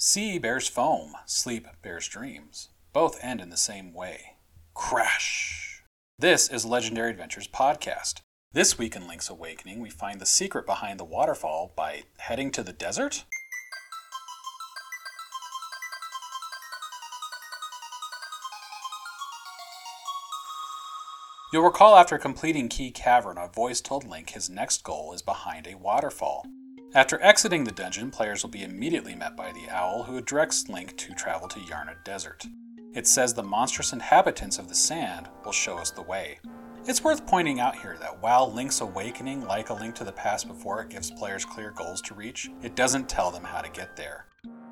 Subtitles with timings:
[0.00, 2.68] Sea bears foam, sleep bears dreams.
[2.92, 4.36] Both end in the same way.
[4.72, 5.82] Crash!
[6.16, 8.20] This is Legendary Adventures Podcast.
[8.52, 12.62] This week in Link's Awakening, we find the secret behind the waterfall by heading to
[12.62, 13.24] the desert?
[21.52, 25.66] You'll recall after completing Key Cavern, a voice told Link his next goal is behind
[25.66, 26.46] a waterfall.
[26.94, 30.96] After exiting the dungeon, players will be immediately met by the owl who directs Link
[30.96, 32.46] to travel to Yarna Desert.
[32.94, 36.38] It says the monstrous inhabitants of the sand will show us the way.
[36.86, 40.48] It's worth pointing out here that while Link's Awakening, like A Link to the Past
[40.48, 43.94] before it gives players clear goals to reach, it doesn't tell them how to get
[43.94, 44.24] there.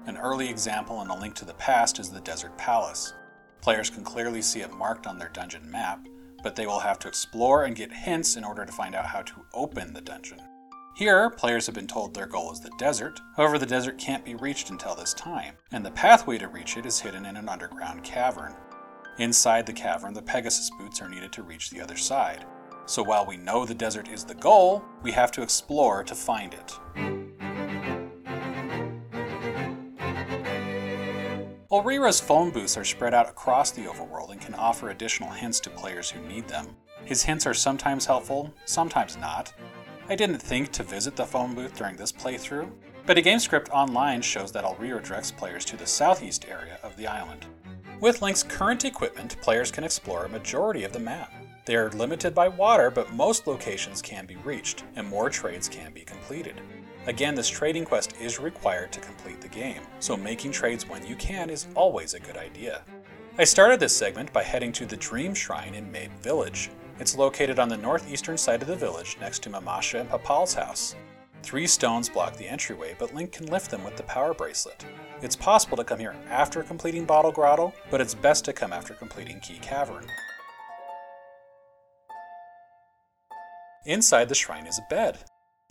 [0.07, 3.13] An early example in A Link to the Past is the Desert Palace.
[3.61, 6.07] Players can clearly see it marked on their dungeon map,
[6.43, 9.21] but they will have to explore and get hints in order to find out how
[9.21, 10.41] to open the dungeon.
[10.97, 14.35] Here, players have been told their goal is the desert, however, the desert can't be
[14.35, 18.03] reached until this time, and the pathway to reach it is hidden in an underground
[18.03, 18.55] cavern.
[19.19, 22.47] Inside the cavern, the Pegasus boots are needed to reach the other side.
[22.87, 26.55] So while we know the desert is the goal, we have to explore to find
[26.55, 26.73] it.
[31.71, 35.69] Ulrira's phone booths are spread out across the overworld and can offer additional hints to
[35.69, 36.75] players who need them.
[37.05, 39.53] His hints are sometimes helpful, sometimes not.
[40.09, 42.71] I didn't think to visit the phone booth during this playthrough,
[43.07, 46.97] but a game script online shows that Ulrira directs players to the southeast area of
[46.97, 47.45] the island.
[48.01, 51.33] With Link's current equipment, players can explore a majority of the map.
[51.65, 55.93] They are limited by water, but most locations can be reached, and more trades can
[55.93, 56.61] be completed.
[57.07, 61.17] Again, this trading quest is required to complete the game, so making trades when you
[61.17, 62.85] can is always a good idea.
[63.39, 66.71] I started this segment by heading to the Dream Shrine in Mabe Village.
[66.99, 70.97] It's located on the northeastern side of the village next to Mamasha and Papahl's house.
[71.43, 74.85] Three stones block the entryway, but Link can lift them with the power bracelet.
[75.21, 78.95] It's possible to come here after completing Bottle Grotto, but it's best to come after
[78.95, 80.07] completing Key Cavern.
[83.85, 85.19] Inside the shrine is a bed.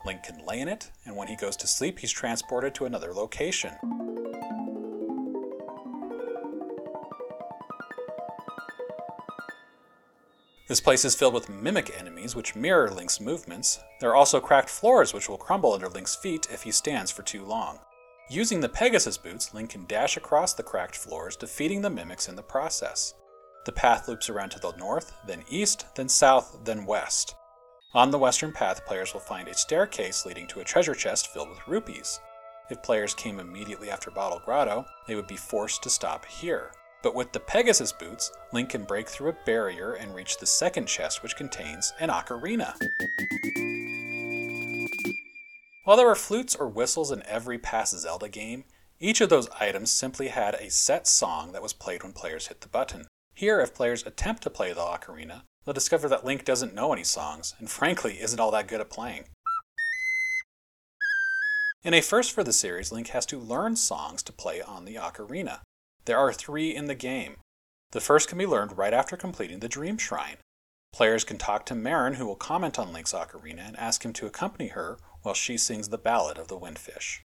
[0.05, 3.13] Link can lay in it, and when he goes to sleep, he's transported to another
[3.13, 3.73] location.
[10.67, 13.79] This place is filled with mimic enemies which mirror Link's movements.
[13.99, 17.21] There are also cracked floors which will crumble under Link's feet if he stands for
[17.21, 17.77] too long.
[18.31, 22.35] Using the Pegasus boots, Link can dash across the cracked floors, defeating the mimics in
[22.35, 23.13] the process.
[23.65, 27.35] The path loops around to the north, then east, then south, then west.
[27.93, 31.49] On the western path, players will find a staircase leading to a treasure chest filled
[31.49, 32.19] with rupees.
[32.71, 36.71] If players came immediately after Bottle Grotto, they would be forced to stop here.
[37.05, 40.87] But with the Pegasus boots, Link can break through a barrier and reach the second
[40.87, 42.73] chest, which contains an ocarina.
[45.83, 48.63] While there were flutes or whistles in every past Zelda game,
[48.99, 52.61] each of those items simply had a set song that was played when players hit
[52.61, 53.05] the button.
[53.35, 57.03] Here, if players attempt to play the ocarina, they'll discover that Link doesn't know any
[57.03, 59.25] songs, and frankly isn't all that good at playing.
[61.83, 64.95] In a first for the series, Link has to learn songs to play on the
[64.95, 65.59] ocarina.
[66.05, 67.37] There are three in the game.
[67.91, 70.37] The first can be learned right after completing the Dream Shrine.
[70.93, 74.25] Players can talk to Marin, who will comment on Link's ocarina and ask him to
[74.25, 77.21] accompany her while she sings the Ballad of the Windfish.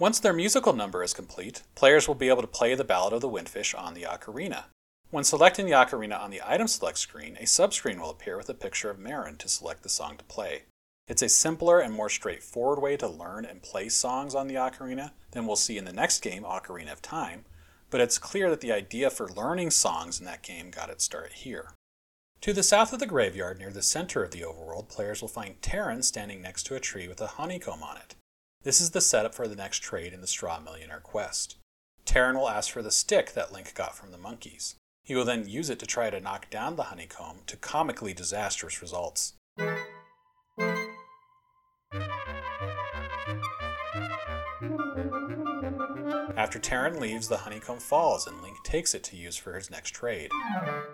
[0.00, 3.20] Once their musical number is complete, players will be able to play the Ballad of
[3.20, 4.64] the Windfish on the ocarina.
[5.10, 8.54] When selecting the ocarina on the item select screen, a subscreen will appear with a
[8.54, 10.62] picture of Marin to select the song to play.
[11.06, 15.10] It's a simpler and more straightforward way to learn and play songs on the ocarina
[15.32, 17.44] than we'll see in the next game, Ocarina of Time,
[17.90, 21.34] but it's clear that the idea for learning songs in that game got its start
[21.34, 21.74] here.
[22.40, 25.60] To the south of the graveyard, near the center of the overworld, players will find
[25.60, 28.14] Tarin standing next to a tree with a honeycomb on it.
[28.62, 31.56] This is the setup for the next trade in the Straw Millionaire quest.
[32.04, 34.74] Tarin will ask for the stick that Link got from the monkeys.
[35.02, 38.82] He will then use it to try to knock down the honeycomb to comically disastrous
[38.82, 39.32] results.
[46.36, 49.94] After Tarin leaves, the honeycomb falls and Link takes it to use for his next
[49.94, 50.30] trade.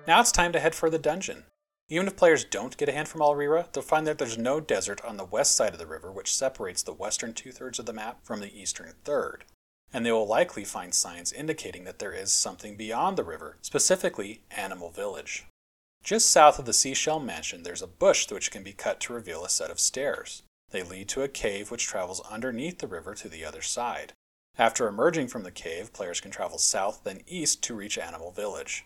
[0.07, 1.43] Now it's time to head for the dungeon.
[1.89, 5.01] Even if players don't get a hand from Ulrira, they'll find that there's no desert
[5.05, 7.93] on the west side of the river, which separates the western two thirds of the
[7.93, 9.45] map from the eastern third.
[9.93, 14.43] And they will likely find signs indicating that there is something beyond the river, specifically
[14.51, 15.47] Animal Village.
[16.03, 19.45] Just south of the Seashell Mansion, there's a bush which can be cut to reveal
[19.45, 20.43] a set of stairs.
[20.71, 24.13] They lead to a cave which travels underneath the river to the other side.
[24.59, 28.85] After emerging from the cave, players can travel south then east to reach Animal Village.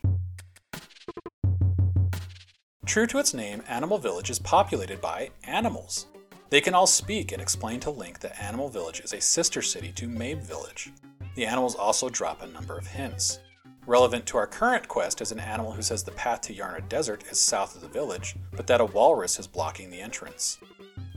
[2.91, 6.07] True to its name, Animal Village is populated by animals.
[6.49, 9.93] They can all speak and explain to Link that Animal Village is a sister city
[9.93, 10.91] to Mabe Village.
[11.37, 13.39] The animals also drop a number of hints.
[13.87, 17.23] Relevant to our current quest is an animal who says the path to Yarna Desert
[17.31, 20.59] is south of the village, but that a walrus is blocking the entrance.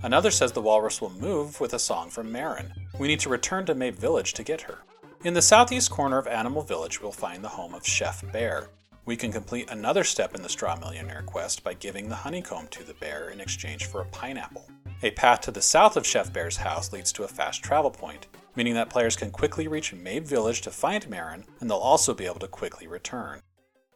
[0.04, 2.72] Another says the walrus will move with a song from Marin.
[3.00, 4.78] We need to return to Mabe Village to get her.
[5.24, 8.70] In the southeast corner of Animal Village, we'll find the home of Chef Bear,
[9.06, 12.84] we can complete another step in the Straw Millionaire quest by giving the honeycomb to
[12.84, 14.66] the bear in exchange for a pineapple.
[15.02, 18.28] A path to the south of Chef Bear's house leads to a fast travel point,
[18.56, 22.26] meaning that players can quickly reach Mabe Village to find Marin, and they'll also be
[22.26, 23.42] able to quickly return.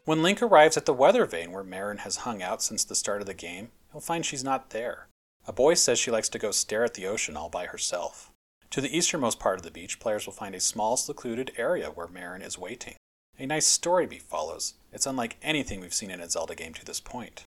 [0.04, 3.22] When Link arrives at the weather vane where Marin has hung out since the start
[3.22, 5.08] of the game, he'll find she's not there.
[5.48, 8.32] A boy says she likes to go stare at the ocean all by herself.
[8.72, 12.08] To the easternmost part of the beach, players will find a small, secluded area where
[12.08, 12.96] Marin is waiting.
[13.40, 14.74] A nice story beat follows.
[14.92, 17.46] It's unlike anything we've seen in a Zelda game to this point.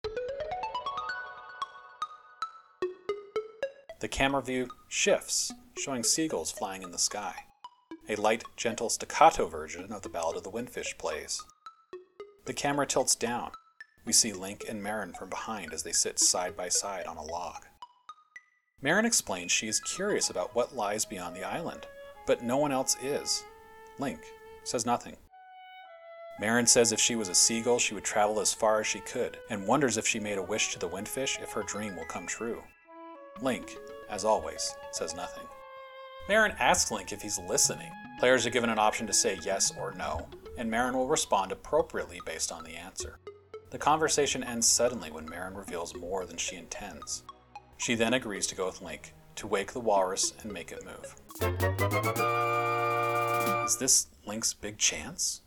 [4.00, 7.36] The camera view shifts, showing seagulls flying in the sky.
[8.10, 11.44] A light, gentle staccato version of the Ballad of the Windfish plays.
[12.46, 13.52] The camera tilts down.
[14.06, 17.24] We see Link and Marin from behind as they sit side by side on a
[17.24, 17.62] log.
[18.82, 21.86] Marin explains she is curious about what lies beyond the island,
[22.26, 23.44] but no one else is.
[24.00, 24.20] Link
[24.64, 25.16] says nothing.
[26.40, 29.38] Marin says if she was a seagull, she would travel as far as she could,
[29.50, 32.28] and wonders if she made a wish to the windfish if her dream will come
[32.28, 32.62] true.
[33.42, 33.78] Link,
[34.10, 35.46] as always, says nothing.
[36.28, 37.92] Marin asks Link if he's listening.
[38.20, 40.28] Players are given an option to say yes or no,
[40.58, 43.20] and Marin will respond appropriately based on the answer.
[43.72, 47.24] The conversation ends suddenly when Marin reveals more than she intends.
[47.78, 51.16] She then agrees to go with Link to wake the walrus and make it move.
[53.66, 55.42] Is this Link's big chance?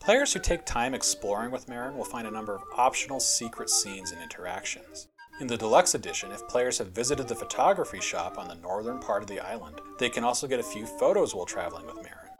[0.00, 4.12] Players who take time exploring with Marin will find a number of optional secret scenes
[4.12, 5.08] and interactions.
[5.40, 9.22] In the deluxe edition, if players have visited the photography shop on the northern part
[9.22, 12.30] of the island, they can also get a few photos while traveling with Marin.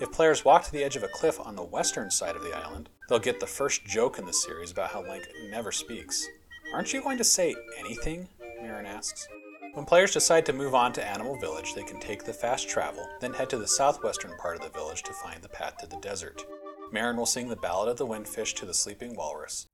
[0.00, 2.54] If players walk to the edge of a cliff on the western side of the
[2.54, 6.26] island, they'll get the first joke in the series about how Link never speaks.
[6.74, 8.28] Aren't you going to say anything?
[8.60, 9.26] Marin asks.
[9.74, 13.08] When players decide to move on to Animal Village, they can take the fast travel,
[13.18, 15.96] then head to the southwestern part of the village to find the path to the
[15.96, 16.46] desert.
[16.92, 19.66] Marin will sing the Ballad of the Windfish to the sleeping walrus.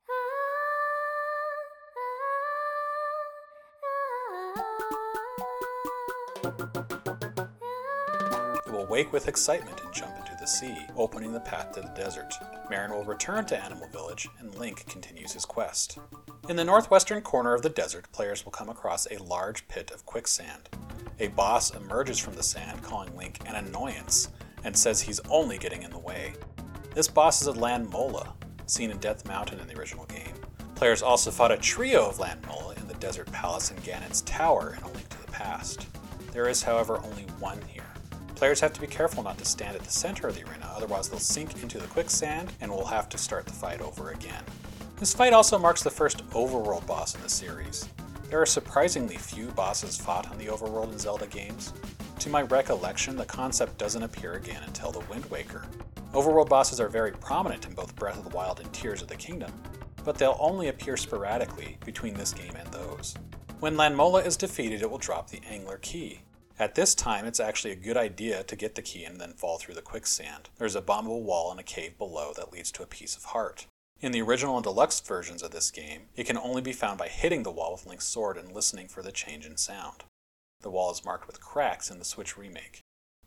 [8.67, 11.93] It will wake with excitement and jump into the sea, opening the path to the
[11.95, 12.33] desert.
[12.71, 15.99] Marin will return to Animal Village, and Link continues his quest.
[16.51, 20.05] In the northwestern corner of the desert, players will come across a large pit of
[20.05, 20.69] quicksand.
[21.21, 24.31] A boss emerges from the sand, calling Link an annoyance,
[24.65, 26.33] and says he's only getting in the way.
[26.93, 28.35] This boss is a Lan Mola,
[28.67, 30.35] seen in Death Mountain in the original game.
[30.75, 34.75] Players also fought a trio of Lan Mola in the Desert Palace and Ganon's Tower
[34.77, 35.87] in A Link to the Past.
[36.33, 37.87] There is, however, only one here.
[38.35, 41.09] Players have to be careful not to stand at the center of the arena, otherwise
[41.09, 44.43] they'll sink into the quicksand and will have to start the fight over again.
[45.01, 47.89] This fight also marks the first overworld boss in the series.
[48.29, 51.73] There are surprisingly few bosses fought on the overworld in Zelda games.
[52.19, 55.65] To my recollection, the concept doesn't appear again until The Wind Waker.
[56.13, 59.17] Overworld bosses are very prominent in both Breath of the Wild and Tears of the
[59.17, 59.51] Kingdom,
[60.05, 63.15] but they'll only appear sporadically between this game and those.
[63.61, 66.21] When Lan Mola is defeated, it will drop the Angler Key.
[66.59, 69.57] At this time, it's actually a good idea to get the key and then fall
[69.57, 70.51] through the quicksand.
[70.59, 73.65] There's a bombable wall and a cave below that leads to a piece of heart.
[74.03, 77.09] In the original and deluxe versions of this game, it can only be found by
[77.09, 80.05] hitting the wall with Link's sword and listening for the change in sound.
[80.63, 82.81] The wall is marked with cracks in the Switch remake.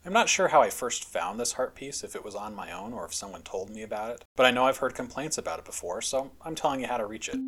[0.04, 2.72] I'm not sure how I first found this heart piece, if it was on my
[2.72, 5.60] own or if someone told me about it, but I know I've heard complaints about
[5.60, 7.40] it before, so I'm telling you how to reach it.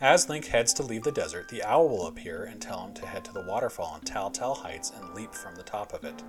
[0.00, 3.06] As Link heads to leave the desert, the owl will appear and tell him to
[3.06, 6.22] head to the waterfall on Tal Tal Heights and leap from the top of it.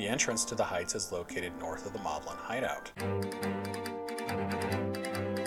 [0.00, 2.90] The entrance to the heights is located north of the Moblin hideout.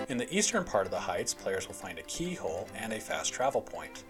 [0.09, 3.33] In the eastern part of the heights, players will find a keyhole and a fast
[3.33, 4.03] travel point.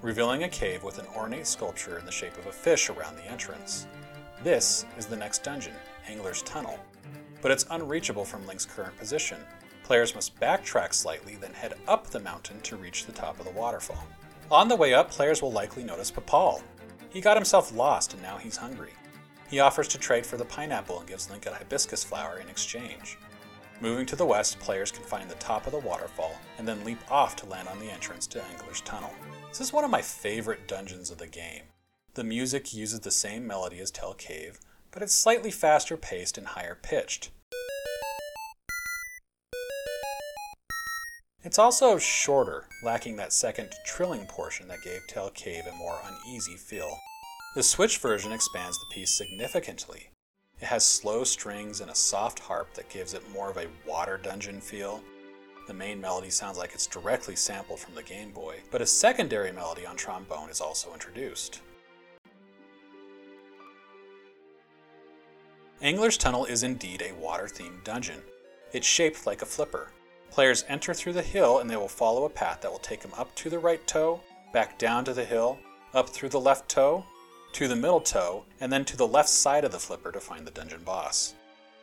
[0.00, 3.30] revealing a cave with an ornate sculpture in the shape of a fish around the
[3.30, 3.86] entrance.
[4.42, 5.74] This is the next dungeon,
[6.08, 6.78] Angler's Tunnel,
[7.42, 9.36] but it's unreachable from Link's current position.
[9.82, 13.52] Players must backtrack slightly, then head up the mountain to reach the top of the
[13.52, 14.06] waterfall.
[14.50, 16.62] On the way up, players will likely notice Papahl.
[17.10, 18.92] He got himself lost and now he's hungry.
[19.50, 23.18] He offers to trade for the pineapple and gives Link a hibiscus flower in exchange.
[23.80, 26.98] Moving to the west, players can find the top of the waterfall and then leap
[27.10, 29.12] off to land on the entrance to Angler's Tunnel.
[29.48, 31.64] This is one of my favorite dungeons of the game.
[32.14, 34.60] The music uses the same melody as Tail Cave,
[34.92, 37.30] but it's slightly faster paced and higher pitched.
[41.42, 46.56] It's also shorter, lacking that second trilling portion that gave Tail Cave a more uneasy
[46.56, 46.98] feel.
[47.52, 50.10] The Switch version expands the piece significantly.
[50.60, 54.16] It has slow strings and a soft harp that gives it more of a water
[54.16, 55.02] dungeon feel.
[55.66, 59.50] The main melody sounds like it's directly sampled from the Game Boy, but a secondary
[59.50, 61.60] melody on trombone is also introduced.
[65.82, 68.22] Angler's Tunnel is indeed a water themed dungeon.
[68.72, 69.90] It's shaped like a flipper.
[70.30, 73.14] Players enter through the hill and they will follow a path that will take them
[73.18, 74.20] up to the right toe,
[74.52, 75.58] back down to the hill,
[75.94, 77.04] up through the left toe,
[77.52, 80.46] to the middle toe, and then to the left side of the flipper to find
[80.46, 81.34] the dungeon boss.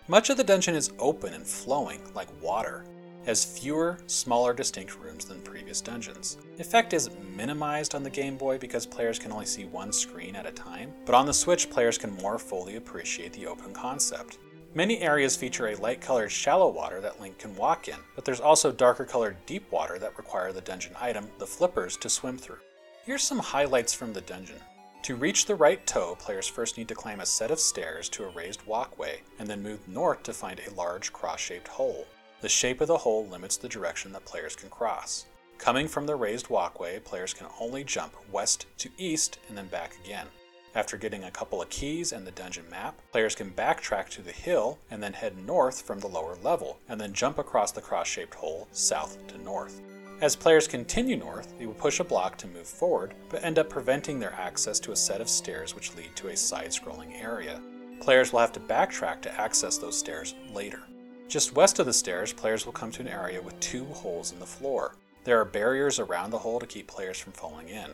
[0.08, 2.86] Much of the dungeon is open and flowing, like water,
[3.26, 6.38] has fewer, smaller, distinct rooms than previous dungeons.
[6.60, 10.46] Effect is minimized on the Game Boy because players can only see one screen at
[10.46, 14.38] a time, but on the Switch, players can more fully appreciate the open concept.
[14.74, 18.40] Many areas feature a light colored shallow water that Link can walk in, but there's
[18.40, 22.60] also darker colored deep water that require the dungeon item, the flippers, to swim through.
[23.04, 24.62] Here's some highlights from the dungeon.
[25.08, 28.26] To reach the right toe, players first need to climb a set of stairs to
[28.26, 32.06] a raised walkway, and then move north to find a large cross shaped hole.
[32.42, 35.26] The shape of the hole limits the direction that players can cross.
[35.60, 39.96] Coming from the raised walkway, players can only jump west to east and then back
[40.04, 40.28] again.
[40.76, 44.34] After getting a couple of keys and the dungeon map, players can backtrack to the
[44.34, 48.08] hill and then head north from the lower level, and then jump across the cross
[48.08, 49.80] shaped hole south to north.
[50.20, 53.70] As players continue north, they will push a block to move forward, but end up
[53.70, 57.62] preventing their access to a set of stairs which lead to a side scrolling area.
[58.02, 60.82] Players will have to backtrack to access those stairs later.
[61.28, 64.40] Just west of the stairs, players will come to an area with two holes in
[64.40, 64.96] the floor.
[65.24, 67.94] There are barriers around the hole to keep players from falling in.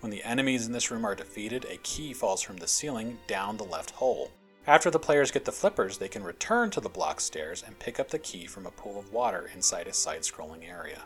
[0.00, 3.56] When the enemies in this room are defeated, a key falls from the ceiling down
[3.56, 4.32] the left hole.
[4.64, 7.98] After the players get the flippers, they can return to the block stairs and pick
[7.98, 11.02] up the key from a pool of water inside a side scrolling area.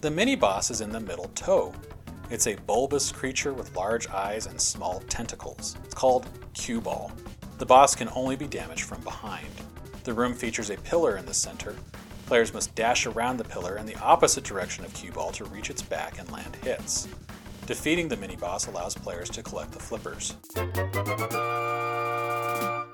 [0.00, 1.72] The mini boss is in the middle toe.
[2.30, 5.76] It's a bulbous creature with large eyes and small tentacles.
[5.84, 7.12] It's called Cue Ball.
[7.58, 9.46] The boss can only be damaged from behind.
[10.02, 11.76] The room features a pillar in the center.
[12.26, 15.70] Players must dash around the pillar in the opposite direction of Cue Ball to reach
[15.70, 17.06] its back and land hits.
[17.70, 20.34] Defeating the mini boss allows players to collect the flippers.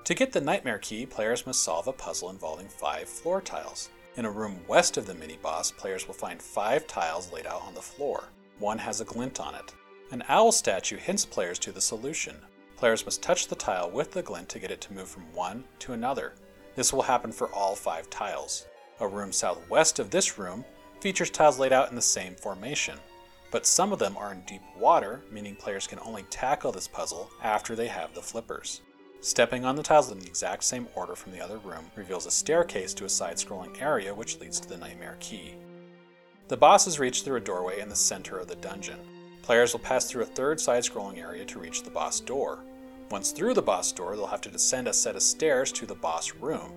[0.04, 3.88] To get the Nightmare Key, players must solve a puzzle involving five floor tiles.
[4.18, 7.62] In a room west of the mini boss, players will find five tiles laid out
[7.66, 8.25] on the floor.
[8.59, 9.73] One has a glint on it.
[10.11, 12.37] An owl statue hints players to the solution.
[12.76, 15.64] Players must touch the tile with the glint to get it to move from one
[15.78, 16.35] to another.
[16.75, 18.66] This will happen for all five tiles.
[19.00, 20.66] A room southwest of this room
[21.00, 22.99] features tiles laid out in the same formation,
[23.56, 27.30] but some of them are in deep water, meaning players can only tackle this puzzle
[27.42, 28.82] after they have the flippers.
[29.22, 32.30] Stepping on the tiles in the exact same order from the other room reveals a
[32.30, 35.54] staircase to a side scrolling area which leads to the Nightmare Key.
[36.48, 38.98] The bosses reach through a doorway in the center of the dungeon.
[39.40, 42.58] Players will pass through a third side scrolling area to reach the boss door.
[43.10, 45.94] Once through the boss door, they'll have to descend a set of stairs to the
[45.94, 46.75] boss room.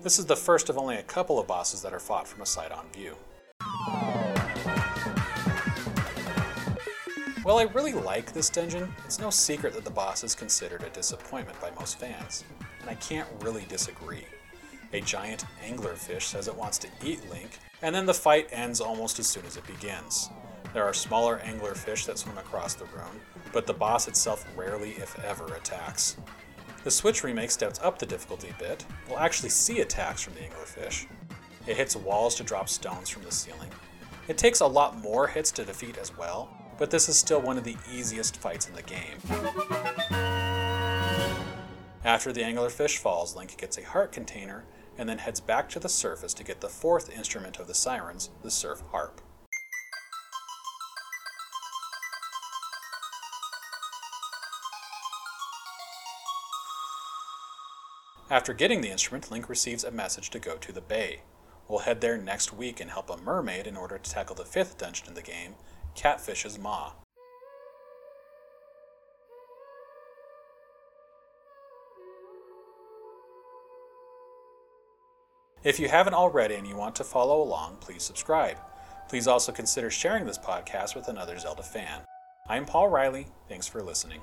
[0.00, 2.46] This is the first of only a couple of bosses that are fought from a
[2.46, 3.16] side on view.
[7.50, 10.90] While I really like this dungeon, it's no secret that the boss is considered a
[10.90, 12.44] disappointment by most fans,
[12.80, 14.24] and I can't really disagree.
[14.92, 19.18] A giant anglerfish says it wants to eat Link, and then the fight ends almost
[19.18, 20.30] as soon as it begins.
[20.74, 23.20] There are smaller anglerfish that swim across the room,
[23.52, 26.18] but the boss itself rarely, if ever, attacks.
[26.84, 28.86] The Switch remake steps up the difficulty a bit.
[29.08, 31.06] We'll actually see attacks from the anglerfish.
[31.66, 33.70] It hits walls to drop stones from the ceiling.
[34.28, 37.58] It takes a lot more hits to defeat as well, but this is still one
[37.58, 39.18] of the easiest fights in the game.
[42.02, 44.64] After the anglerfish falls, Link gets a heart container
[44.96, 48.30] and then heads back to the surface to get the fourth instrument of the sirens,
[48.42, 49.20] the surf harp.
[58.30, 61.20] After getting the instrument, Link receives a message to go to the bay.
[61.68, 64.78] We'll head there next week and help a mermaid in order to tackle the fifth
[64.78, 65.56] dungeon in the game,
[65.94, 66.92] Catfish's Maw.
[75.62, 78.56] If you haven't already and you want to follow along, please subscribe.
[79.10, 82.00] Please also consider sharing this podcast with another Zelda fan.
[82.48, 83.26] I'm Paul Riley.
[83.48, 84.20] Thanks for listening.